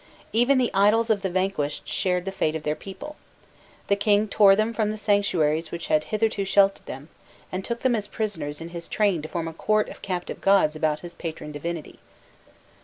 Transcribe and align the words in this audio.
Even 0.33 0.57
the 0.57 0.71
idols 0.73 1.11
of 1.11 1.21
the 1.21 1.29
vanquished 1.29 1.87
shared 1.87 2.25
the 2.25 2.31
fate 2.31 2.55
of 2.55 2.63
their 2.63 2.75
people: 2.75 3.17
the 3.85 3.95
king 3.95 4.27
tore 4.27 4.55
them 4.55 4.73
from 4.73 4.89
the 4.89 4.97
sanctuaries 4.97 5.69
which 5.69 5.89
had 5.89 6.05
hitherto 6.05 6.43
sheltered 6.43 6.87
them, 6.87 7.09
and 7.51 7.63
took 7.63 7.81
them 7.81 7.95
as 7.95 8.07
prisoners 8.07 8.59
in 8.61 8.69
his 8.69 8.87
train 8.87 9.21
to 9.21 9.27
form 9.27 9.47
a 9.47 9.53
court 9.53 9.89
of 9.89 10.01
captive 10.01 10.41
gods 10.41 10.75
about 10.75 11.01
his 11.01 11.13
patron 11.13 11.51
divinity. 11.51 11.99